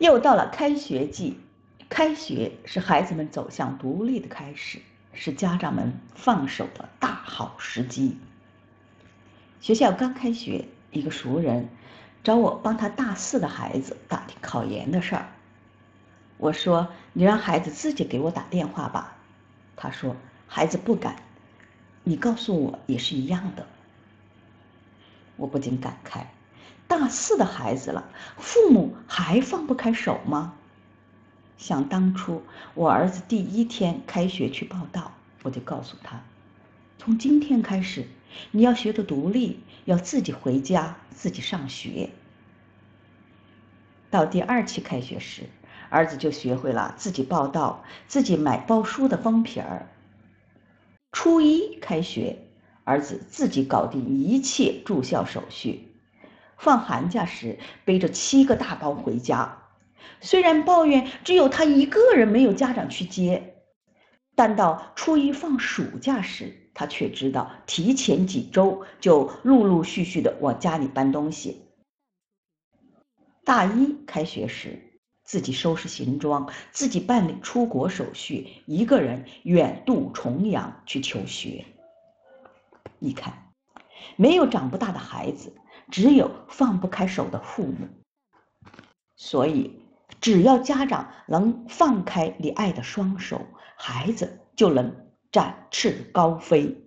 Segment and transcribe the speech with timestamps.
[0.00, 1.38] 又到了开学季，
[1.90, 4.80] 开学是孩子们走向独立的开始，
[5.12, 8.16] 是家长们放手的大好时机。
[9.60, 11.68] 学校刚开学，一个熟人
[12.24, 15.28] 找我帮他大四的孩子打听考研的事儿。
[16.38, 19.18] 我说：“你让孩子自己给我打电话吧。”
[19.76, 20.16] 他说
[20.48, 21.16] ：“孩子不敢，
[22.04, 23.66] 你告诉我也是一样的。”
[25.36, 26.24] 我不禁感慨。
[26.90, 30.54] 大四的孩子了，父母还放不开手吗？
[31.56, 32.42] 想当初
[32.74, 35.12] 我儿子第一天开学去报道，
[35.44, 36.20] 我就告诉他：
[36.98, 38.08] 从今天开始，
[38.50, 42.10] 你要学着独立，要自己回家，自己上学。
[44.10, 45.44] 到第二期开学时，
[45.90, 49.86] 儿子就学会了自己报到，自己买包书的封皮儿。
[51.12, 52.36] 初一开学，
[52.82, 55.86] 儿子自己搞定一切住校手续。
[56.60, 59.62] 放寒假时背着七个大包回家，
[60.20, 63.54] 虽然抱怨只有他一个人没有家长去接，
[64.34, 71.64] 但到初一放暑假时，他却知道提前几周就陆陆续续的往家里搬东西。
[73.42, 81.64] 大一开学时，自己收拾行装，自己办理出国手续，一个人远渡重洋去求学。
[82.98, 83.50] 你看，
[84.16, 85.54] 没有长不大的孩子。
[85.90, 87.88] 只有放不开手的父母，
[89.16, 89.82] 所以
[90.20, 93.46] 只要家长能放开你爱的双手，
[93.76, 94.94] 孩子就能
[95.32, 96.86] 展翅高飞。